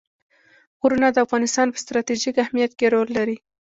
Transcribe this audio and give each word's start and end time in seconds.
غرونه 0.81 1.07
د 1.11 1.17
افغانستان 1.25 1.67
په 1.71 1.77
ستراتیژیک 1.83 2.35
اهمیت 2.43 2.71
کې 2.79 2.87
رول 2.93 3.09
لري. 3.17 3.37